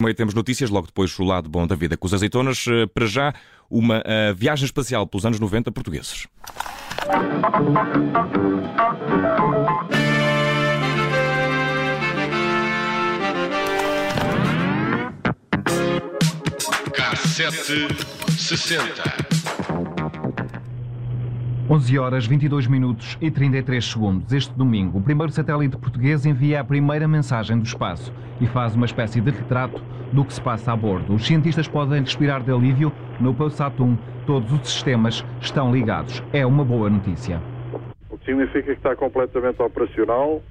Meio 0.00 0.14
temos 0.14 0.32
notícias, 0.32 0.70
logo 0.70 0.86
depois 0.86 1.18
o 1.18 1.24
lado 1.24 1.48
bom 1.48 1.66
da 1.66 1.74
vida 1.74 1.96
com 1.96 2.06
os 2.06 2.14
azeitonas. 2.14 2.64
Eh, 2.68 2.86
para 2.86 3.04
já, 3.04 3.34
uma 3.68 3.98
uh, 3.98 4.32
viagem 4.32 4.64
espacial 4.64 5.08
pelos 5.08 5.26
anos 5.26 5.40
90 5.40 5.72
portugueses. 5.72 6.28
Cassete 16.94 17.88
60 18.38 19.27
11 21.70 21.98
horas 21.98 22.26
22 22.26 22.66
minutos 22.66 23.18
e 23.20 23.30
33 23.30 23.84
segundos. 23.84 24.32
Este 24.32 24.54
domingo, 24.54 24.96
o 24.96 25.02
primeiro 25.02 25.30
satélite 25.30 25.76
português 25.76 26.24
envia 26.24 26.62
a 26.62 26.64
primeira 26.64 27.06
mensagem 27.06 27.58
do 27.58 27.64
espaço 27.66 28.10
e 28.40 28.46
faz 28.46 28.74
uma 28.74 28.86
espécie 28.86 29.20
de 29.20 29.30
retrato 29.30 29.82
do 30.10 30.24
que 30.24 30.32
se 30.32 30.40
passa 30.40 30.72
a 30.72 30.76
bordo. 30.76 31.14
Os 31.14 31.26
cientistas 31.26 31.68
podem 31.68 32.00
respirar 32.00 32.42
de 32.42 32.50
alívio. 32.50 32.90
No 33.20 33.34
Pulsat 33.34 33.78
1, 33.78 33.98
todos 34.26 34.50
os 34.50 34.60
sistemas 34.66 35.22
estão 35.42 35.70
ligados. 35.70 36.22
É 36.32 36.46
uma 36.46 36.64
boa 36.64 36.88
notícia. 36.88 37.38
O 38.08 38.16
que 38.16 38.24
significa 38.24 38.62
que 38.62 38.70
está 38.70 38.96
completamente 38.96 39.60
operacional. 39.60 40.42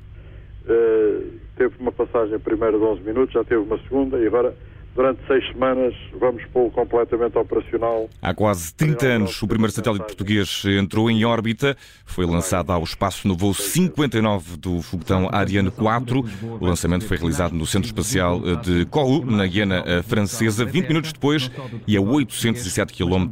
Uh, 0.69 1.31
teve 1.55 1.73
uma 1.79 1.91
passagem 1.91 2.37
primeiro 2.37 2.77
de 2.77 2.83
11 2.83 3.01
minutos, 3.01 3.33
já 3.33 3.43
teve 3.43 3.63
uma 3.63 3.79
segunda 3.79 4.19
e 4.19 4.27
agora 4.27 4.53
durante 4.97 5.25
seis 5.27 5.45
semanas 5.51 5.93
vamos 6.19 6.43
pô-lo 6.51 6.71
completamente 6.71 7.37
operacional. 7.37 8.09
Há 8.19 8.33
quase 8.33 8.73
30 8.73 9.05
anos, 9.05 9.41
o 9.43 9.47
primeiro 9.47 9.71
satélite 9.71 10.03
português 10.05 10.63
entrou 10.65 11.09
em 11.09 11.23
órbita, 11.23 11.77
foi 12.03 12.25
lançado 12.25 12.71
ao 12.71 12.83
espaço 12.83 13.27
no 13.27 13.37
voo 13.37 13.53
59 13.53 14.57
do 14.57 14.81
foguetão 14.81 15.29
Ariane 15.31 15.69
4. 15.69 16.25
O 16.59 16.65
lançamento 16.65 17.05
foi 17.05 17.15
realizado 17.15 17.53
no 17.53 17.67
Centro 17.67 17.85
Espacial 17.85 18.41
de 18.57 18.85
Kourou, 18.87 19.23
na 19.23 19.45
Guiana 19.45 20.01
Francesa, 20.01 20.65
20 20.65 20.87
minutos 20.87 21.13
depois 21.13 21.51
e 21.85 21.95
a 21.95 22.01
807 22.01 22.91
km 22.91 23.27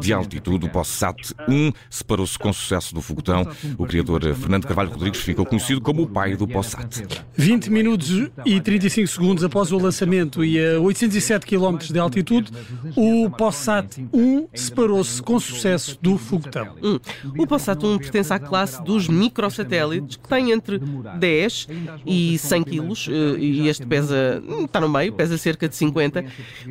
de 0.00 0.12
altitude. 0.14 0.64
O 0.64 0.70
POSSAT 0.70 1.34
1 1.46 1.72
separou-se 1.90 2.38
com 2.38 2.50
sucesso 2.50 2.94
do 2.94 3.02
foguetão. 3.02 3.46
O 3.76 3.84
criador 3.86 4.22
Fernando 4.34 4.66
Carvalho 4.66 4.90
Rodrigues 4.90 5.20
ficou 5.20 5.44
conhecido 5.44 5.82
como 5.82 6.02
o 6.02 6.06
pai 6.06 6.34
do 6.34 6.48
POSSAT. 6.48 7.04
20 7.34 7.70
minutos 7.70 8.30
e 8.46 8.58
35 8.58 9.06
segundos 9.06 9.44
após 9.44 9.70
o 9.70 9.76
lançamento 9.76 10.42
e 10.42 10.58
a 10.58 10.80
807 10.94 11.44
km 11.44 11.78
de 11.92 11.98
altitude, 11.98 12.52
o 12.96 13.28
Possat 13.30 14.00
1 14.12 14.48
separou-se 14.54 15.20
com 15.20 15.40
sucesso 15.40 15.98
do 16.00 16.16
foguetão. 16.16 16.76
Hum. 16.82 17.00
O 17.36 17.46
Possat 17.46 17.84
1 17.84 17.98
pertence 17.98 18.32
à 18.32 18.38
classe 18.38 18.82
dos 18.82 19.08
microsatélites, 19.08 20.16
que 20.16 20.28
tem 20.28 20.52
entre 20.52 20.78
10 20.78 21.68
e 22.06 22.38
100 22.38 22.62
kg, 22.62 22.92
eh, 23.08 23.38
e 23.38 23.68
este 23.68 23.84
pesa, 23.86 24.42
hum, 24.46 24.64
está 24.64 24.80
no 24.80 24.88
meio, 24.88 25.12
pesa 25.12 25.36
cerca 25.36 25.68
de 25.68 25.74
50. 25.74 26.24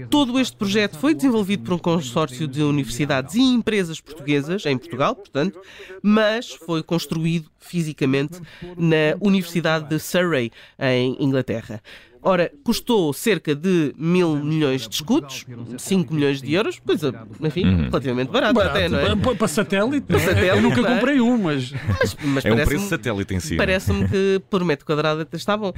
Todo 0.10 0.40
este 0.40 0.56
projeto 0.56 0.98
foi 0.98 1.14
desenvolvido 1.14 1.64
por 1.64 1.74
um 1.74 1.78
consórcio 1.78 2.48
de 2.48 2.64
universidades 2.64 3.36
e 3.36 3.42
empresas 3.42 4.00
portuguesas, 4.00 4.66
em 4.66 4.78
Portugal, 4.78 5.16
portanto, 5.16 5.60
mas 6.02 6.52
foi 6.52 6.82
construído 6.82 7.52
fisicamente 7.60 8.40
na 8.78 9.18
Universidade 9.20 9.90
de 9.90 10.00
Surrey, 10.00 10.52
em 10.80 11.18
Inglaterra. 11.20 11.82
Ora, 12.24 12.50
custou 12.64 13.12
cerca 13.12 13.54
de 13.54 13.94
mil 13.98 14.38
milhões 14.38 14.88
de 14.88 14.96
escudos, 14.96 15.46
5 15.78 16.14
milhões 16.14 16.42
de 16.42 16.54
euros, 16.54 16.80
coisa, 16.80 17.14
enfim, 17.42 17.66
uhum. 17.66 17.78
relativamente 17.90 18.32
barato, 18.32 18.54
barato, 18.54 18.78
até, 18.78 18.88
não 18.88 19.00
é? 19.00 19.16
Para 19.36 19.48
satélite, 19.48 20.08
para 20.08 20.20
satélite 20.20 20.48
eu 20.48 20.62
nunca 20.62 20.80
é? 20.80 20.96
comprei 20.96 21.20
um, 21.20 21.38
mas. 21.38 21.74
mas, 22.00 22.18
mas 22.24 22.46
é 22.46 22.54
um 22.54 22.66
preço 22.66 22.88
satélite 22.88 23.34
em 23.34 23.40
si. 23.42 23.58
Parece-me 23.58 24.08
que 24.08 24.42
por 24.50 24.64
metro 24.64 24.86
quadrado 24.86 25.22
até 25.22 25.36
está 25.36 25.58
bom. 25.58 25.74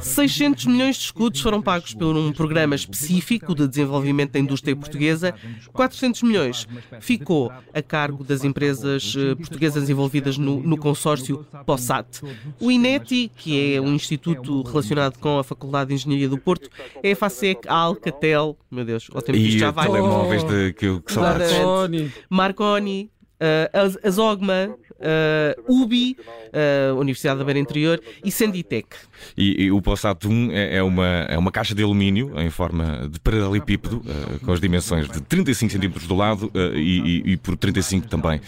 600 0.00 0.64
milhões 0.64 0.96
de 0.96 1.02
escudos 1.02 1.40
foram 1.40 1.60
pagos 1.60 1.92
por 1.92 2.16
um 2.16 2.32
programa 2.32 2.74
específico 2.74 3.54
de 3.54 3.68
desenvolvimento 3.68 4.32
da 4.32 4.38
indústria 4.38 4.74
portuguesa. 4.74 5.34
400 5.72 6.22
milhões 6.22 6.66
ficou 7.00 7.52
a 7.74 7.82
cargo 7.82 8.24
das 8.24 8.44
empresas 8.44 9.14
eh, 9.16 9.34
portuguesas 9.34 9.90
envolvidas 9.90 10.38
no, 10.38 10.62
no 10.62 10.78
consórcio 10.78 11.46
POSAT. 11.66 12.22
O 12.58 12.70
INETI, 12.70 13.30
que 13.36 13.74
é 13.74 13.80
um 13.80 13.94
instituto 13.94 14.62
relacionado 14.62 15.18
com 15.18 15.38
a 15.38 15.44
Faculdade 15.44 15.81
Faculdade 15.82 15.88
de 15.88 15.94
Engenharia 15.94 16.28
do 16.28 16.38
Porto, 16.38 16.68
é 17.02 17.12
a 17.12 17.16
FASEC, 17.16 17.68
a 17.68 17.74
Alcatel, 17.74 18.56
meu 18.70 18.84
Deus, 18.84 19.08
o 19.12 19.20
tempo 19.20 19.38
que 19.38 19.58
já 19.58 19.70
vai. 19.70 19.86
telemóveis 19.86 20.44
de 20.44 20.72
que, 20.72 21.00
que 21.00 21.18
Marconi, 21.18 22.12
Marconi 22.28 23.10
uh, 23.40 24.06
a 24.06 24.10
Zogma, 24.10 24.76
uh, 25.02 25.82
UBI, 25.82 26.16
uh, 26.52 26.98
Universidade 26.98 27.38
da 27.38 27.44
Beira 27.44 27.58
Interior 27.58 28.00
e 28.24 28.30
Sanditec. 28.30 28.88
E, 29.36 29.64
e 29.64 29.72
o 29.72 29.80
POSAT 29.80 30.26
1 30.26 30.52
é, 30.52 30.76
é, 30.76 30.82
uma, 30.82 31.06
é 31.06 31.38
uma 31.38 31.50
caixa 31.50 31.74
de 31.74 31.82
alumínio 31.82 32.32
em 32.38 32.50
forma 32.50 33.08
de 33.10 33.18
paralelepípedo, 33.20 33.98
uh, 33.98 34.40
com 34.44 34.52
as 34.52 34.60
dimensões 34.60 35.08
de 35.08 35.20
35 35.20 35.72
cm 35.72 36.06
do 36.06 36.14
lado 36.14 36.50
uh, 36.54 36.76
e, 36.76 37.32
e, 37.32 37.36
por 37.36 37.56
35 37.56 38.08
também 38.08 38.40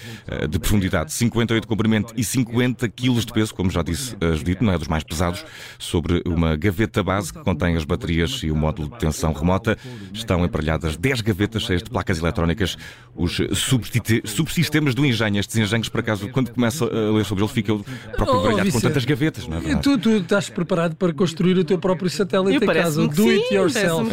de 0.48 0.58
profundidade, 0.58 1.12
58 1.12 1.62
de 1.62 1.68
comprimento 1.68 2.14
e 2.16 2.24
50 2.24 2.88
kg 2.88 3.20
de 3.20 3.32
peso, 3.32 3.54
como 3.54 3.70
já 3.70 3.82
disse 3.82 4.16
a 4.20 4.34
Judite, 4.34 4.62
não 4.62 4.72
é 4.72 4.78
dos 4.78 4.88
mais 4.88 5.02
pesados, 5.02 5.44
sobre 5.78 6.22
uma 6.26 6.56
gaveta 6.56 7.02
base 7.02 7.32
que 7.32 7.40
contém 7.40 7.76
as 7.76 7.84
baterias 7.84 8.42
e 8.42 8.50
o 8.50 8.56
módulo 8.56 8.88
de 8.88 8.98
tensão 8.98 9.32
remota. 9.32 9.76
Estão 10.12 10.44
emparelhadas 10.44 10.96
10 10.96 11.20
gavetas 11.20 11.62
cheias 11.62 11.82
de 11.82 11.90
placas 11.90 12.18
eletrónicas, 12.18 12.76
os 13.14 13.40
subsistemas 14.24 14.94
do 14.94 15.04
engenho. 15.04 15.38
Estes 15.38 15.56
engenhos, 15.56 15.88
por 15.88 16.00
acaso, 16.00 16.28
quando 16.28 16.43
começa 16.52 16.84
a 16.84 17.12
ler 17.12 17.24
sobre 17.24 17.44
ele, 17.44 17.52
fica 17.52 17.74
o 17.74 17.84
próprio 18.16 18.68
oh, 18.68 18.72
com 18.72 18.80
tantas 18.80 19.04
gavetas, 19.04 19.46
não 19.46 19.58
é 19.58 19.76
Tu, 19.76 19.98
tu 19.98 20.10
estás 20.10 20.48
preparado 20.48 20.96
para 20.96 21.12
construir 21.12 21.58
o 21.58 21.64
teu 21.64 21.78
próprio 21.78 22.10
satélite 22.10 22.64
em 22.64 22.66
casa. 22.66 23.06
Do 23.06 23.22
sim, 23.22 23.30
it 23.30 23.54
yourself. 23.54 24.10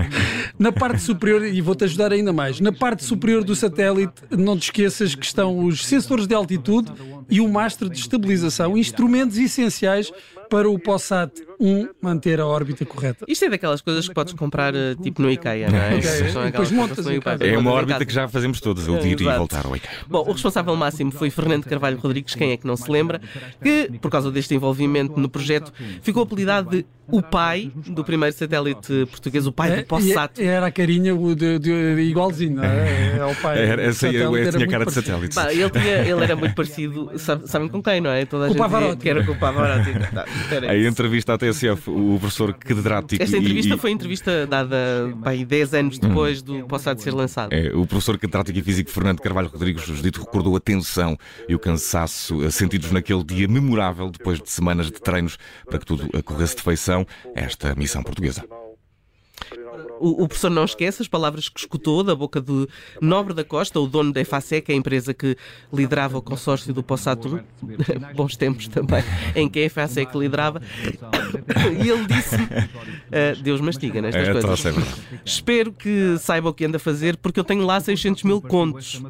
na 0.58 0.72
parte 0.72 1.02
superior, 1.02 1.44
e 1.44 1.60
vou-te 1.60 1.84
ajudar 1.84 2.12
ainda 2.12 2.32
mais, 2.32 2.60
na 2.60 2.72
parte 2.72 3.04
superior 3.04 3.44
do 3.44 3.54
satélite, 3.54 4.14
não 4.30 4.56
te 4.56 4.64
esqueças 4.64 5.14
que 5.14 5.24
estão 5.24 5.64
os 5.64 5.84
sensores 5.84 6.26
de 6.26 6.34
altitude 6.34 6.92
e 7.28 7.40
o 7.40 7.48
mastro 7.48 7.88
de 7.88 7.98
estabilização, 7.98 8.76
instrumentos 8.76 9.38
essenciais 9.38 10.12
para 10.48 10.68
o 10.68 10.78
POSAT 10.78 11.32
1 11.60 11.88
manter 12.00 12.40
a 12.40 12.46
órbita 12.46 12.84
correta. 12.84 13.24
Isto 13.28 13.46
é 13.46 13.50
daquelas 13.50 13.80
coisas 13.80 14.08
que 14.08 14.14
podes 14.14 14.34
comprar 14.34 14.74
eh, 14.74 14.94
tipo 15.02 15.22
no 15.22 15.30
IKEA, 15.30 15.70
não 15.70 15.78
é? 15.78 15.96
Okay. 15.96 16.50
Depois 16.50 16.70
montas 16.70 17.06
É 17.40 17.58
uma 17.58 17.72
órbita 17.72 18.04
que 18.04 18.12
já 18.12 18.28
fazemos 18.28 18.60
todos, 18.60 18.86
o 18.88 18.98
de 18.98 19.08
ir 19.08 19.20
e 19.20 19.24
voltar 19.24 19.66
ao 19.66 19.76
IKEA. 19.76 19.90
Bom, 20.06 20.24
o 20.26 20.32
responsável 20.32 20.76
máximo 20.76 21.10
foi 21.10 21.30
Fernando 21.30 21.64
Carvalho 21.64 21.98
Rodrigues, 21.98 22.34
quem 22.34 22.52
é 22.52 22.56
que 22.56 22.66
não 22.66 22.76
se 22.76 22.90
lembra, 22.90 23.20
que, 23.62 23.90
por 24.00 24.10
causa 24.10 24.30
deste 24.30 24.54
envolvimento 24.54 25.18
no 25.18 25.28
projeto, 25.28 25.72
ficou 26.02 26.22
apelidado 26.22 26.70
de 26.70 26.86
o 27.08 27.22
pai 27.22 27.70
do 27.86 28.04
primeiro 28.04 28.34
satélite 28.34 29.06
português, 29.06 29.46
o 29.46 29.52
pai 29.52 29.72
é, 29.72 29.76
do 29.76 29.84
POSAT. 29.84 30.42
Era 30.42 30.66
a 30.66 30.72
carinha 30.72 31.14
de, 31.14 31.58
de, 31.58 32.00
igualzinho, 32.02 32.56
não 32.56 32.64
é? 32.64 33.18
É 33.18 33.24
o 33.24 33.34
pai. 33.36 33.58
Era, 33.58 33.82
essa, 33.82 34.08
eu, 34.08 34.36
eu 34.36 34.50
tinha 34.52 34.66
cara 34.66 34.84
de 34.84 34.92
satélite. 34.92 35.34
Bah, 35.34 35.52
ele, 35.52 35.70
tinha, 35.70 35.98
ele 36.00 36.24
era 36.24 36.34
muito 36.34 36.54
parecido, 36.56 37.12
sabem 37.16 37.68
com 37.68 37.82
quem, 37.82 38.00
não 38.00 38.10
é? 38.10 38.24
Toda 38.24 38.46
a 38.46 38.48
com 38.48 38.54
o 38.54 38.58
Pavarotti. 38.58 39.02
Que 39.02 39.08
era 39.08 39.24
com 39.24 39.32
o 39.32 39.38
Pavarotti. 39.38 39.90
A 40.68 40.76
entrevista 40.76 41.34
à 41.34 41.38
TSF, 41.38 41.90
o 41.90 42.18
professor 42.18 42.52
catedrático. 42.54 43.22
Esta 43.22 43.36
entrevista 43.36 43.74
e, 43.74 43.78
foi 43.78 43.90
entrevista 43.90 44.46
dada 44.46 44.76
bem, 45.24 45.44
10 45.44 45.74
anos 45.74 45.98
depois 45.98 46.40
hum. 46.42 46.60
do 46.60 46.66
POSAT 46.66 47.00
ser 47.02 47.12
lançado. 47.12 47.52
É, 47.52 47.74
o 47.74 47.86
professor 47.86 48.18
catedrático 48.18 48.58
e 48.58 48.62
físico 48.62 48.90
Fernando 48.90 49.20
Carvalho 49.20 49.48
Rodrigues 49.48 49.84
dito 50.02 50.20
recordou 50.20 50.56
a 50.56 50.60
tensão 50.60 51.16
e 51.48 51.54
o 51.54 51.58
cansaço 51.58 52.50
sentidos 52.50 52.90
naquele 52.90 53.24
dia 53.24 53.48
memorável, 53.48 54.10
depois 54.10 54.40
de 54.40 54.50
semanas 54.50 54.86
de 54.86 55.00
treinos 55.00 55.38
para 55.66 55.78
que 55.78 55.86
tudo 55.86 56.08
corresse 56.22 56.56
de 56.56 56.62
feição. 56.62 57.06
Esta 57.34 57.74
missão 57.74 58.02
portuguesa. 58.02 58.44
O, 60.00 60.24
o, 60.24 60.28
professor 60.28 60.50
não 60.50 60.64
esquece 60.64 61.02
as 61.02 61.08
palavras 61.08 61.48
que 61.48 61.60
escutou 61.60 62.02
da 62.02 62.14
boca 62.14 62.40
do 62.40 62.68
Nobre 63.00 63.34
da 63.34 63.44
Costa, 63.44 63.80
o 63.80 63.86
dono 63.86 64.12
da 64.12 64.20
EFASEC, 64.20 64.72
a 64.72 64.74
empresa 64.74 65.14
que 65.14 65.36
liderava 65.72 66.18
o 66.18 66.22
consórcio 66.22 66.72
do 66.72 66.82
Possatum, 66.82 67.40
bons 68.14 68.36
tempos 68.36 68.68
também, 68.68 69.02
em 69.34 69.48
que 69.48 69.60
a 69.60 69.62
EFASEC 69.62 70.16
liderava, 70.16 70.60
e 71.82 71.88
ele 71.88 72.06
disse 72.06 72.36
uh, 72.36 73.42
Deus 73.42 73.60
mastiga 73.60 74.00
nestas 74.00 74.28
é, 74.28 74.32
coisas. 74.32 74.66
É 74.66 74.72
Espero 75.24 75.72
que 75.72 76.16
saiba 76.18 76.50
o 76.50 76.54
que 76.54 76.64
anda 76.64 76.76
a 76.76 76.80
fazer, 76.80 77.16
porque 77.16 77.40
eu 77.40 77.44
tenho 77.44 77.64
lá 77.64 77.80
600 77.80 78.22
mil 78.22 78.40
contos. 78.40 79.02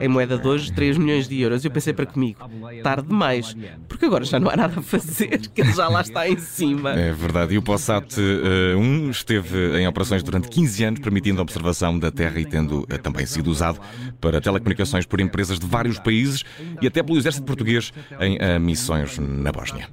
Em 0.00 0.08
moeda 0.08 0.38
de 0.38 0.46
hoje, 0.46 0.72
3 0.72 0.98
milhões 0.98 1.28
de 1.28 1.40
euros. 1.40 1.64
Eu 1.64 1.70
pensei 1.70 1.92
para 1.92 2.06
comigo, 2.06 2.38
tarde 2.82 3.08
demais, 3.08 3.56
porque 3.88 4.04
agora 4.06 4.24
já 4.24 4.38
não 4.38 4.50
há 4.50 4.56
nada 4.56 4.78
a 4.78 4.82
fazer, 4.82 5.48
que 5.54 5.60
ele 5.60 5.72
já 5.72 5.88
lá 5.88 6.00
está 6.00 6.28
em 6.28 6.38
cima. 6.38 6.92
É 6.92 7.12
verdade, 7.12 7.54
e 7.54 7.58
o 7.58 7.62
Possat 7.62 8.18
uh, 8.18 8.78
1 8.78 9.10
esteve 9.10 9.80
em 9.80 9.86
operações 9.94 10.24
durante 10.24 10.48
15 10.48 10.84
anos, 10.84 11.00
permitindo 11.00 11.38
a 11.38 11.42
observação 11.42 11.96
da 11.96 12.10
Terra 12.10 12.40
e 12.40 12.44
tendo 12.44 12.84
eh, 12.90 12.98
também 12.98 13.24
sido 13.24 13.48
usado 13.48 13.80
para 14.20 14.40
telecomunicações 14.40 15.06
por 15.06 15.20
empresas 15.20 15.60
de 15.60 15.66
vários 15.66 16.00
países 16.00 16.42
e 16.82 16.86
até 16.86 17.00
pelo 17.00 17.16
exército 17.16 17.46
português 17.46 17.92
em 18.20 18.36
eh, 18.40 18.58
missões 18.58 19.16
na 19.18 19.52
Bósnia. 19.52 19.88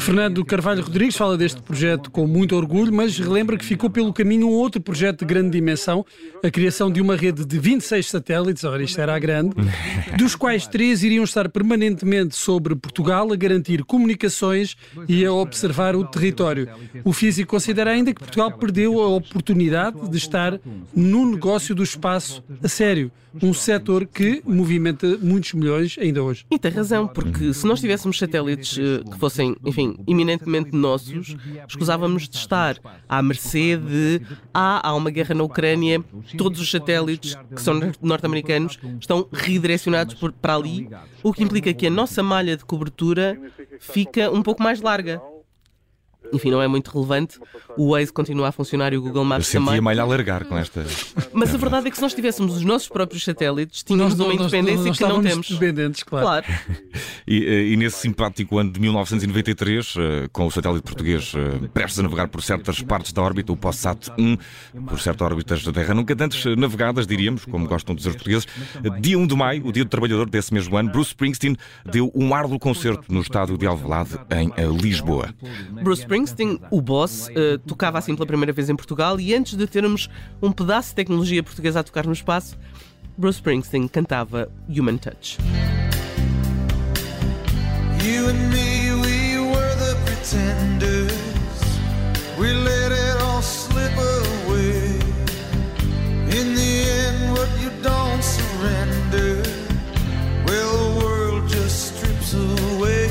Fernando 0.00 0.42
Carvalho 0.44 0.82
Rodrigues 0.82 1.14
fala 1.14 1.36
deste 1.36 1.60
projeto 1.60 2.10
com 2.10 2.26
muito 2.26 2.56
orgulho, 2.56 2.92
mas 2.92 3.18
relembra 3.18 3.58
que 3.58 3.64
ficou 3.64 3.90
pelo 3.90 4.12
caminho 4.14 4.48
um 4.48 4.52
outro 4.52 4.80
projeto 4.80 5.20
de 5.20 5.26
grande 5.26 5.50
dimensão, 5.50 6.06
a 6.42 6.50
criação 6.50 6.90
de 6.90 7.00
uma 7.00 7.14
rede 7.14 7.44
de 7.44 7.58
26 7.58 8.08
satélites, 8.08 8.64
ora 8.64 8.82
isto 8.82 8.98
era 8.98 9.14
a 9.14 9.18
grande, 9.18 9.54
dos 10.16 10.34
quais 10.34 10.66
três 10.66 11.02
iriam 11.02 11.24
estar 11.24 11.50
permanentemente 11.50 12.34
sobre 12.34 12.74
Portugal 12.74 13.30
a 13.30 13.36
garantir 13.36 13.84
comunicações 13.84 14.74
e 15.06 15.24
a 15.24 15.32
observar 15.32 15.94
o 15.94 16.04
território. 16.04 16.68
O 17.04 17.12
físico 17.12 17.50
considera 17.50 17.90
ainda 17.90 18.14
que 18.14 18.20
Portugal 18.20 18.50
perdeu 18.52 19.01
a 19.04 19.08
oportunidade 19.08 20.08
de 20.08 20.16
estar 20.16 20.58
no 20.94 21.26
negócio 21.30 21.74
do 21.74 21.82
espaço 21.82 22.42
a 22.62 22.68
sério, 22.68 23.10
um 23.42 23.54
setor 23.54 24.04
que 24.06 24.42
movimenta 24.46 25.16
muitos 25.22 25.54
milhões 25.54 25.96
ainda 25.98 26.22
hoje. 26.22 26.44
E 26.50 26.58
tem 26.58 26.70
razão, 26.70 27.06
porque 27.08 27.54
se 27.54 27.66
nós 27.66 27.80
tivéssemos 27.80 28.18
satélites 28.18 28.78
eh, 28.78 29.02
que 29.10 29.18
fossem, 29.18 29.56
enfim, 29.64 29.96
eminentemente 30.06 30.74
nossos, 30.76 31.34
escusávamos 31.66 32.28
de 32.28 32.36
estar 32.36 32.76
à 33.08 33.22
mercê 33.22 33.76
de 33.76 34.20
ah, 34.52 34.86
há 34.86 34.94
uma 34.94 35.10
guerra 35.10 35.34
na 35.34 35.44
Ucrânia, 35.44 36.04
todos 36.36 36.60
os 36.60 36.70
satélites 36.70 37.34
que 37.54 37.62
são 37.62 37.80
norte-americanos 38.02 38.78
estão 39.00 39.26
redirecionados 39.32 40.14
por- 40.14 40.32
para 40.32 40.54
ali, 40.56 40.88
o 41.22 41.32
que 41.32 41.42
implica 41.42 41.72
que 41.72 41.86
a 41.86 41.90
nossa 41.90 42.22
malha 42.22 42.54
de 42.56 42.64
cobertura 42.66 43.40
fica 43.80 44.30
um 44.30 44.42
pouco 44.42 44.62
mais 44.62 44.80
larga. 44.82 45.22
Enfim, 46.32 46.50
não 46.50 46.62
é 46.62 46.68
muito 46.68 46.88
relevante. 46.90 47.38
O 47.76 47.92
Waze 47.92 48.12
continua 48.12 48.48
a 48.48 48.52
funcionar 48.52 48.92
e 48.92 48.96
o 48.96 49.02
Google 49.02 49.22
Eu 49.22 49.26
Maps 49.26 49.46
sentia 49.46 49.60
também. 49.66 49.78
a 49.78 49.82
malha 49.82 50.02
a 50.02 50.06
largar 50.06 50.44
com 50.44 50.56
esta. 50.56 50.84
Mas 51.32 51.54
a 51.54 51.58
verdade 51.58 51.86
é 51.88 51.90
que 51.90 51.96
se 51.96 52.02
nós 52.02 52.14
tivéssemos 52.14 52.56
os 52.56 52.62
nossos 52.62 52.88
próprios 52.88 53.24
satélites, 53.24 53.82
tínhamos 53.82 54.14
uma 54.14 54.26
nós- 54.34 54.34
independência 54.52 54.84
nós 54.88 54.98
que 54.98 55.04
não 55.04 55.22
temos. 55.22 55.48
dependentes, 55.50 56.02
claro. 56.02 56.22
Claro. 56.26 56.44
E, 57.26 57.44
eh, 57.44 57.66
e 57.68 57.76
nesse 57.76 57.98
simpático 57.98 58.58
ano 58.58 58.72
de 58.72 58.80
1993, 58.80 59.94
eh, 59.96 60.28
com 60.32 60.46
o 60.46 60.50
satélite 60.50 60.82
português 60.82 61.32
eh, 61.36 61.68
prestes 61.72 61.98
a 61.98 62.02
navegar 62.02 62.28
por 62.28 62.42
certas 62.42 62.80
partes 62.82 63.12
da 63.12 63.22
órbita, 63.22 63.52
o 63.52 63.56
POSSAT 63.56 64.10
1, 64.18 64.36
por 64.86 65.00
certas 65.00 65.26
órbitas 65.26 65.62
da 65.64 65.72
Terra 65.72 65.94
nunca 65.94 66.14
antes 66.18 66.44
eh, 66.46 66.56
navegadas, 66.56 67.06
diríamos, 67.06 67.44
como 67.44 67.66
gostam 67.66 67.94
de 67.94 67.98
dizer 68.00 68.10
os 68.10 68.16
portugueses, 68.16 68.46
dia 69.00 69.18
1 69.18 69.26
de 69.26 69.34
maio, 69.36 69.66
o 69.66 69.72
dia 69.72 69.84
do 69.84 69.88
trabalhador 69.90 70.28
desse 70.28 70.52
mesmo 70.52 70.76
ano, 70.76 70.90
Bruce 70.90 71.08
Springsteen 71.10 71.56
deu 71.84 72.10
um 72.14 72.34
árduo 72.34 72.58
concerto 72.58 73.04
no 73.12 73.20
estádio 73.20 73.56
de 73.58 73.66
Alvalade, 73.66 74.18
em 74.30 74.50
Lisboa. 74.76 75.34
Bruce 75.82 76.02
Springsteen, 76.02 76.21
o 76.70 76.80
boss, 76.80 77.28
eh, 77.34 77.58
tocava 77.66 77.98
assim 77.98 78.14
pela 78.14 78.26
primeira 78.26 78.52
vez 78.52 78.68
em 78.68 78.76
Portugal 78.76 79.18
e 79.20 79.34
antes 79.34 79.56
de 79.56 79.66
termos 79.66 80.08
um 80.40 80.52
pedaço 80.52 80.90
de 80.90 80.94
tecnologia 80.96 81.42
portuguesa 81.42 81.80
a 81.80 81.82
tocar 81.82 82.06
no 82.06 82.12
espaço, 82.12 82.56
Bruce 83.16 83.36
Springsteen 83.36 83.88
cantava 83.88 84.50
Human 84.68 84.96
Touch. 84.96 85.38
You 88.02 88.28
and 88.28 88.50
me, 88.50 88.92
we 89.00 89.38
were 89.38 89.74
the 89.76 89.94
pretenders. 90.04 91.12
We 92.36 92.52
let 92.52 92.90
it 92.90 93.22
all 93.22 93.42
slip 93.42 93.92
away. 93.92 94.98
In 96.36 96.54
the 96.54 96.84
end, 96.90 97.32
what 97.38 97.48
you 97.60 97.70
don't 97.80 98.22
surrender, 98.24 99.42
well, 100.46 100.72
the 100.76 101.04
world 101.04 101.48
just 101.48 101.94
strips 101.96 102.34
away. 102.34 103.08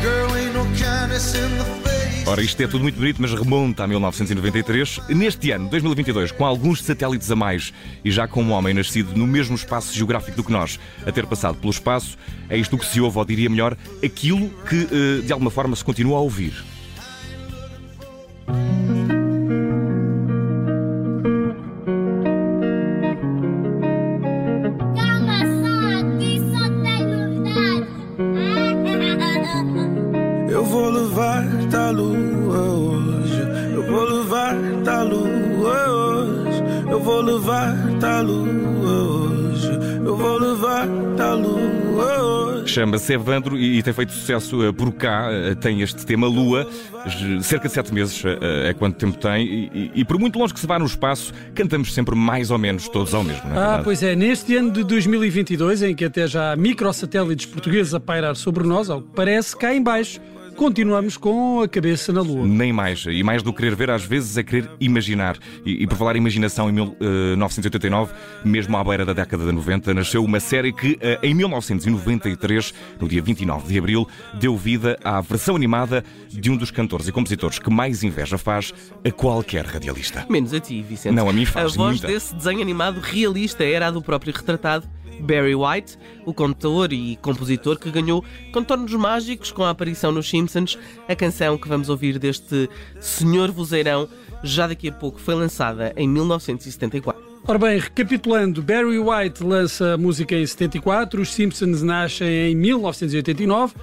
Girl, 0.00 0.36
ain't 0.36 0.54
no 0.54 0.64
kindness 0.78 1.34
in 1.34 1.58
the. 1.58 1.75
Ora, 2.36 2.44
isto 2.44 2.62
é 2.62 2.66
tudo 2.66 2.82
muito 2.82 2.96
bonito, 2.96 3.16
mas 3.18 3.32
remonta 3.32 3.82
a 3.82 3.86
1993. 3.86 5.00
Neste 5.08 5.52
ano, 5.52 5.70
2022, 5.70 6.32
com 6.32 6.44
alguns 6.44 6.82
satélites 6.82 7.30
a 7.30 7.34
mais 7.34 7.72
e 8.04 8.10
já 8.10 8.28
com 8.28 8.42
um 8.42 8.52
homem 8.52 8.74
nascido 8.74 9.16
no 9.16 9.26
mesmo 9.26 9.54
espaço 9.54 9.94
geográfico 9.94 10.36
do 10.36 10.44
que 10.44 10.52
nós, 10.52 10.78
a 11.06 11.10
ter 11.10 11.24
passado 11.24 11.56
pelo 11.56 11.70
espaço, 11.70 12.18
é 12.50 12.58
isto 12.58 12.76
que 12.76 12.84
se 12.84 13.00
ouve, 13.00 13.16
ou 13.16 13.24
diria 13.24 13.48
melhor, 13.48 13.74
aquilo 14.04 14.50
que 14.68 14.86
eh, 14.92 15.22
de 15.24 15.32
alguma 15.32 15.50
forma 15.50 15.74
se 15.74 15.82
continua 15.82 16.18
a 16.18 16.20
ouvir. 16.20 16.52
Vou 34.54 34.82
levar-te 34.82 34.88
à 34.88 35.02
lua 35.02 35.88
hoje. 35.88 36.62
Eu 36.90 37.00
vou 37.00 37.22
levar-te 37.22 38.04
à 38.04 38.20
lua 38.20 38.92
hoje. 39.02 39.70
Eu 40.04 40.16
vou 40.16 40.38
levar-te 40.38 41.20
à 41.22 41.32
lua 41.34 42.22
hoje. 42.22 42.72
Chama-se 42.72 43.12
Evandro 43.12 43.56
e, 43.56 43.82
tem 43.82 43.92
feito 43.92 44.12
sucesso 44.12 44.62
eh, 44.64 44.72
por 44.72 44.92
cá. 44.92 45.28
eh, 45.30 45.54
tem 45.54 45.80
este 45.82 46.04
tema 46.04 46.26
Lua, 46.26 46.68
cerca 47.42 47.68
de 47.68 47.74
sete 47.74 47.94
meses 47.94 48.22
eh, 48.24 48.70
é 48.70 48.74
quanto 48.74 48.96
tempo 48.96 49.16
tem. 49.18 49.46
E, 49.46 49.70
e- 49.72 49.90
e 50.00 50.04
por 50.04 50.18
muito 50.18 50.38
longe 50.38 50.52
que 50.52 50.60
se 50.60 50.66
vá 50.66 50.78
no 50.78 50.84
espaço, 50.86 51.32
cantamos 51.54 51.94
sempre 51.94 52.14
mais 52.16 52.50
ou 52.50 52.58
menos 52.58 52.88
todos 52.88 53.14
ao 53.14 53.22
mesmo, 53.24 53.42
não 53.48 53.54
é 53.54 53.58
Ah, 53.58 53.60
verdade? 53.62 53.84
pois 53.84 54.02
é, 54.02 54.16
neste 54.16 54.56
ano 54.56 54.70
de 54.72 54.82
2022, 54.84 55.82
em 55.82 55.94
que 55.94 56.04
até 56.04 56.26
já 56.26 56.52
há 56.52 56.56
microsatélites 56.56 57.46
portugueses 57.46 57.94
a 57.94 58.00
pairar 58.00 58.34
sobre 58.36 58.66
nós, 58.66 58.90
ao 58.90 59.00
que 59.00 59.08
parece, 59.14 59.56
cá 59.56 59.72
em 59.74 59.82
baixo, 59.82 60.20
continuamos 60.56 61.16
com 61.16 61.60
a 61.60 61.68
cabeça 61.68 62.12
na 62.12 62.22
Lua. 62.22 62.46
Nem 62.46 62.72
mais. 62.72 63.04
E 63.06 63.22
mais 63.22 63.42
do 63.42 63.52
que 63.52 63.58
querer 63.58 63.76
ver, 63.76 63.90
às 63.90 64.04
vezes 64.04 64.36
é 64.36 64.42
querer 64.42 64.68
imaginar. 64.80 65.36
E, 65.64 65.82
e 65.82 65.86
por 65.86 65.96
falar 65.96 66.16
em 66.16 66.18
imaginação, 66.18 66.68
em 66.68 66.72
1989, 66.72 68.12
mesmo 68.44 68.76
à 68.76 68.82
beira 68.82 69.04
da 69.04 69.12
década 69.12 69.44
de 69.44 69.52
90, 69.52 69.94
nasceu 69.94 70.24
uma 70.24 70.40
série 70.40 70.72
que, 70.72 70.98
eh, 71.00 71.18
em 71.22 71.34
1993, 71.34 72.74
no 72.98 73.06
dia 73.06 73.22
29 73.22 73.68
de 73.68 73.78
abril, 73.78 74.08
deu 74.34 74.56
vida 74.56 74.98
à 75.04 75.20
versão 75.20 75.54
animada 75.54 76.02
de 76.28 76.50
um 76.50 76.56
dos 76.56 76.70
cantores 76.70 77.06
e 77.06 77.12
compositores 77.12 77.58
que 77.58 77.70
mais 77.70 78.02
inveja 78.02 78.38
faz 78.38 78.72
a 79.04 79.10
qualquer 79.10 79.64
radialista. 79.66 80.26
Menos 80.28 80.54
a 80.54 80.60
ti, 80.60 80.82
Vicente. 80.82 81.14
Não, 81.14 81.28
a 81.28 81.32
mim 81.32 81.44
faz 81.44 81.74
A 81.74 81.76
voz 81.76 81.92
muita. 81.92 82.06
desse 82.06 82.34
desenho 82.34 82.62
animado 82.62 82.98
realista 83.00 83.62
era 83.62 83.88
a 83.88 83.90
do 83.90 84.00
próprio 84.00 84.32
retratado 84.34 84.88
Barry 85.20 85.54
White, 85.54 85.98
o 86.24 86.34
cantor 86.34 86.92
e 86.92 87.16
compositor 87.16 87.78
que 87.78 87.90
ganhou 87.90 88.24
contornos 88.52 88.92
mágicos 88.94 89.50
com 89.52 89.64
a 89.64 89.70
aparição 89.70 90.12
nos 90.12 90.28
Simpsons. 90.28 90.78
A 91.08 91.14
canção 91.14 91.58
que 91.58 91.68
vamos 91.68 91.88
ouvir 91.88 92.18
deste 92.18 92.68
Senhor 93.00 93.50
Vozeirão 93.50 94.08
já 94.42 94.66
daqui 94.66 94.88
a 94.88 94.92
pouco 94.92 95.20
foi 95.20 95.34
lançada 95.34 95.92
em 95.96 96.08
1974. 96.08 97.26
Ora 97.48 97.58
bem, 97.58 97.78
recapitulando, 97.78 98.60
Barry 98.60 98.98
White 98.98 99.44
lança 99.44 99.94
a 99.94 99.98
música 99.98 100.34
em 100.34 100.44
74, 100.44 101.22
os 101.22 101.32
Simpsons 101.32 101.80
nascem 101.80 102.50
em 102.50 102.56
1989, 102.56 103.74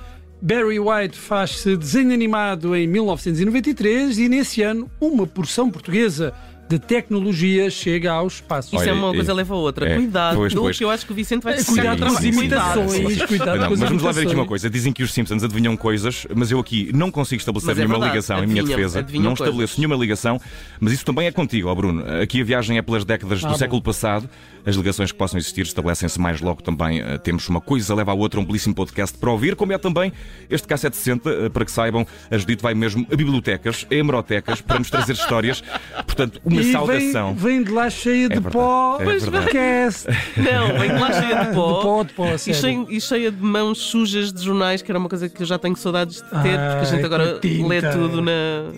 Barry 0.42 0.78
White 0.78 1.18
faz-se 1.18 1.78
desenho 1.78 2.14
animado 2.14 2.76
em 2.76 2.86
1993 2.86 4.18
e 4.18 4.28
nesse 4.28 4.62
ano 4.62 4.92
uma 5.00 5.26
porção 5.26 5.72
portuguesa 5.72 6.34
de 6.74 6.80
tecnologia 6.80 7.70
chega 7.70 8.12
ao 8.12 8.26
espaço. 8.28 8.70
Isso 8.70 8.78
Olha, 8.78 8.90
é 8.90 8.94
uma 8.94 9.14
coisa 9.14 9.34
leva 9.34 9.54
a 9.54 9.58
outra. 9.58 9.90
é, 9.90 9.96
Cuidado, 9.96 10.36
pois, 10.38 10.54
pois. 10.54 10.78
que 10.78 10.84
eu 10.84 10.90
acho 10.90 11.06
que 11.06 11.12
o 11.12 11.16
Vicente 11.16 11.44
vai 11.44 11.54
É, 11.54 11.58
sacar 11.58 11.98
com 11.98 12.06
as 12.06 12.24
imitações, 12.24 13.22
Cuidado. 13.26 13.60
Não, 13.60 13.68
com 13.68 13.74
as 13.74 13.80
mas 13.80 13.90
vamos 13.90 14.04
lá 14.04 14.12
ver 14.12 14.20
aqui 14.22 14.28
uma 14.30 14.34
imitações. 14.34 14.48
coisa. 14.48 14.70
Dizem 14.70 14.92
que 14.94 15.04
os 15.04 15.14
Simpsons 15.14 15.44
adivinham 15.44 15.78
coisas, 15.78 16.26
mas 16.36 16.50
eu 16.52 16.60
aqui 16.60 16.90
não 16.94 17.12
consigo 17.12 17.40
estabelecer 17.40 17.72
é 17.72 17.76
nenhuma 17.76 17.96
verdade, 17.96 18.12
ligação 18.14 18.44
em 18.44 18.48
minha 18.48 18.62
adivinham, 18.62 18.78
defesa. 18.80 19.00
adivinham 19.00 19.24
não 19.26 19.30
coisas. 19.36 19.48
estabeleço 19.48 19.80
nenhuma 19.80 19.96
ligação, 19.96 20.42
mas 20.80 20.94
isso 20.94 21.06
também 21.06 21.28
é 21.28 21.32
contigo, 21.32 21.68
ó 21.70 21.76
Bruno. 21.76 22.04
Aqui 22.22 22.42
a 22.42 22.44
viagem 22.44 22.78
é 22.78 22.82
pelas 22.82 23.06
décadas 23.06 23.42
do 23.42 23.48
bom. 23.50 23.54
século 23.56 23.82
passado. 23.82 24.30
As 24.66 24.76
ligações 24.76 25.12
que 25.12 25.18
possam 25.18 25.38
existir 25.38 25.64
estabelecem-se 25.64 26.18
mais 26.20 26.40
logo 26.40 26.62
também. 26.64 27.02
Eh, 27.02 27.18
Temos 27.18 27.48
uma 27.50 27.60
coisa 27.60 27.94
leva 27.94 28.12
à 28.12 28.14
outra, 28.14 28.40
um 28.40 28.46
belíssimo 28.46 28.74
podcast 28.74 29.18
para 29.18 29.30
ouvir, 29.30 29.56
como 29.58 29.74
é 29.74 29.78
também 29.78 30.14
este 30.50 30.66
K760, 30.66 31.22
eh, 31.26 31.50
para 31.50 31.66
que 31.66 31.72
saibam, 31.72 32.08
a 32.32 32.38
Judite 32.38 32.64
vai 32.64 32.74
mesmo 32.74 33.06
a 33.12 33.16
bibliotecas, 33.16 33.86
a 33.92 33.94
hemerotecas, 33.94 34.62
para 34.62 34.80
nos 34.80 34.90
trazer 34.90 35.14
histórias. 35.14 35.62
Portanto, 36.06 36.40
uma 36.46 36.63
e 36.64 36.72
saudação. 36.72 37.36
Vem, 37.36 37.56
vem 37.58 37.64
de 37.64 37.72
lá 37.72 37.90
cheia 37.90 38.28
de 38.30 38.36
verdade, 38.36 38.54
pó. 38.54 38.98
é 39.02 39.06
verdade. 39.06 39.50
Cast. 39.52 40.08
Não, 40.38 40.80
vem 40.80 40.90
de 40.94 41.00
lá 41.00 41.12
cheia 41.12 41.46
de 41.46 41.54
pó. 41.56 41.78
De 41.78 41.84
pó, 41.84 42.04
de 42.04 42.14
pó, 42.14 42.26
E 42.48 42.54
cheia, 42.54 42.86
e 42.90 43.02
cheia 43.02 43.32
de 43.32 43.44
mãos 43.44 43.78
sujas 43.80 44.32
de 44.34 44.44
jornais, 44.44 44.82
que 44.82 44.92
era 44.92 45.00
uma 45.00 45.10
coisa 45.10 45.28
que 45.30 45.42
eu 45.42 45.46
já 45.46 45.58
tenho 45.58 45.76
saudades 45.76 46.16
de 46.18 46.22
ter, 46.30 46.36
porque 46.38 46.52
a 46.54 46.84
gente 46.86 47.00
Ai, 47.00 47.06
agora 47.06 47.40
tinta. 47.40 47.68
lê 47.68 47.82
tudo 47.82 48.22
na, 48.22 48.32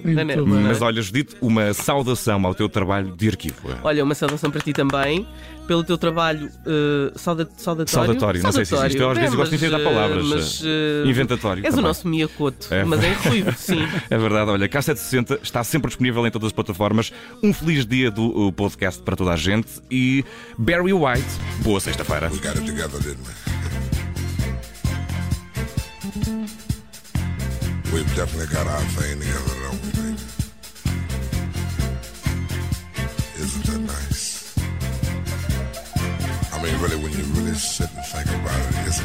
na 0.04 0.24
net. 0.24 0.42
bem. 0.42 0.58
é? 0.58 0.62
Mas 0.62 0.82
olha, 0.82 1.02
Judite, 1.02 1.36
uma 1.42 1.74
saudação 1.74 2.46
ao 2.46 2.54
teu 2.54 2.68
trabalho 2.70 3.14
de 3.16 3.28
arquivo. 3.30 3.56
Olha, 3.84 4.04
uma 4.04 4.16
saudação 4.16 4.50
para 4.52 4.62
ti 4.62 4.74
também, 4.74 5.28
pelo 5.68 5.84
teu 5.84 5.98
trabalho 5.98 6.48
eh, 6.66 7.12
sauda, 7.16 7.50
saudatório. 7.58 7.90
Saudatório, 8.08 8.44
não 8.44 8.52
sei 8.52 8.66
se 8.66 8.76
existe. 8.76 9.00
Eu 9.02 9.10
às 9.10 9.18
vezes 9.18 9.34
É, 9.34 9.38
gosto 9.38 9.50
de 9.50 9.56
inventar 9.58 9.80
mas, 9.80 9.94
palavras, 9.94 10.26
Mas, 10.28 10.64
eh, 10.64 11.04
inventatório 11.10 11.64
És 11.66 11.74
o 11.74 11.78
também. 11.78 11.88
nosso 11.90 12.08
miacoto, 12.08 12.68
É. 12.72 12.84
mas 12.84 13.04
em 13.04 13.14
ruivo, 13.14 13.52
sim. 13.58 13.80
É 14.10 14.18
verdade, 14.18 14.52
olha, 14.52 14.70
K760 14.70 15.40
está 15.42 15.64
sempre 15.64 15.88
disponível 15.88 16.26
em 16.28 16.30
todas 16.32 16.48
as 16.48 16.54
plataformas. 16.54 17.12
Um 17.42 17.52
feliz 17.52 17.75
Feliz 17.76 17.86
dia 17.86 18.10
do 18.10 18.54
podcast 18.54 19.02
para 19.02 19.18
toda 19.18 19.34
a 19.34 19.36
gente 19.36 19.82
e 19.92 20.24
Barry 20.58 20.94
White, 20.94 21.26
boa 21.62 21.78
sexta-feira. 21.82 22.30
We've 27.92 28.16
definitely 28.16 28.48
got 28.48 28.66
our 28.68 28.80
thing 28.96 29.20
together, 29.20 29.56
don't 29.60 29.82
we? 29.98 30.16
Isn't 33.44 33.66
that 33.66 33.82
nice? 33.82 34.56
I 36.54 36.62
mean, 36.64 36.80
really, 36.82 36.96
when 36.96 37.12
you 37.12 37.26
really 37.34 37.56
sit 37.56 37.90
and 37.94 38.06
think 38.06 38.30
about 38.30 38.58
it, 38.70 38.88
isn't 38.88 39.05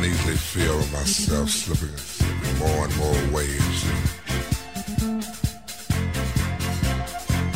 can 0.00 0.10
easily 0.10 0.36
feel 0.36 0.78
myself 0.98 1.50
slipping, 1.50 1.94
slipping 1.96 2.58
more 2.58 2.84
and 2.86 2.96
more 2.96 3.12
waves. 3.34 3.84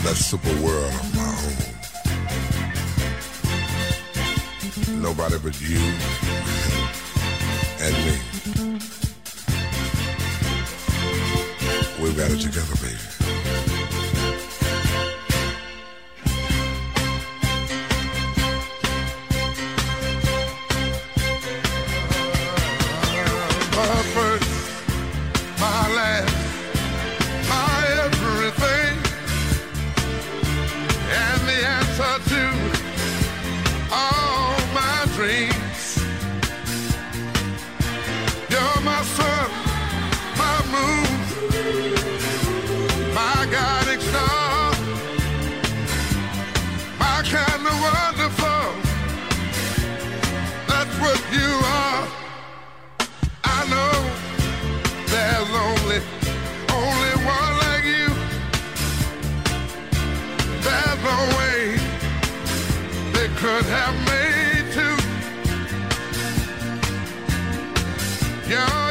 That 0.02 0.16
super 0.16 0.54
world 0.62 0.92
of 0.92 1.14
my 1.16 1.28
own. 4.92 5.00
Nobody 5.00 5.38
but 5.38 5.60
you 5.60 5.78
and 7.80 7.96
me. 8.04 8.14
We've 12.02 12.16
got 12.16 12.30
it 12.30 12.40
together, 12.40 12.76
baby. 12.82 13.13
could 63.44 63.66
have 63.66 63.94
made 64.06 64.72
two. 64.72 64.96
Yeah. 68.50 68.83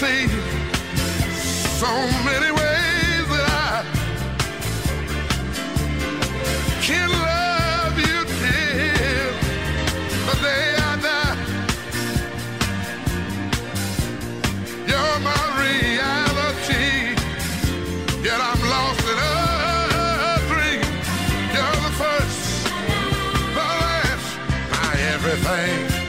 see 0.00 0.26
so 1.82 1.92
many 2.24 2.50
ways 2.60 3.24
that 3.32 3.46
I 3.68 3.84
can 6.80 7.08
love 7.28 7.98
you 7.98 8.18
till 8.40 9.32
the 10.26 10.36
day 10.46 10.66
I 10.88 10.92
die. 11.06 11.36
You're 14.88 15.20
my 15.30 15.44
reality, 15.66 16.88
yet 18.24 18.40
I'm 18.48 18.62
lost 18.74 19.04
in 19.12 19.18
a 19.18 20.34
dream. 20.50 20.82
You're 21.54 21.80
the 21.86 21.94
first, 22.02 22.40
the 23.56 23.66
last, 23.82 24.28
my 24.72 24.92
everything 25.14 25.99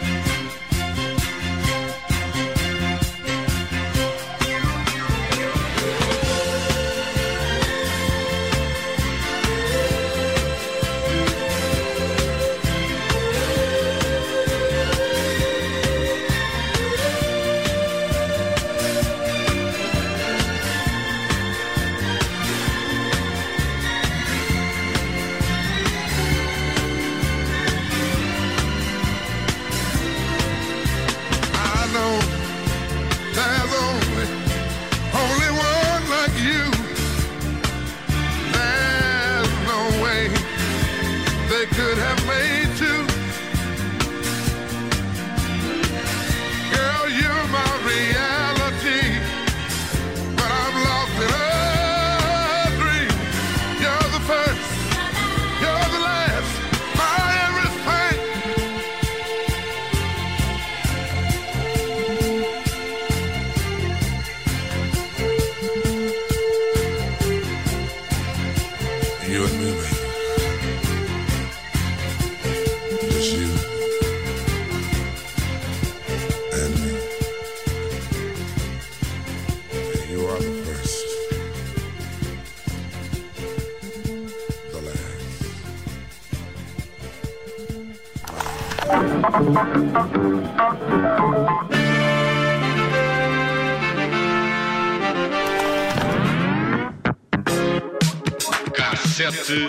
Cassete 98.73 99.67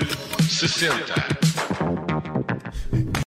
sessenta. 0.48 1.41